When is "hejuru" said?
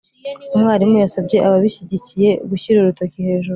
3.27-3.49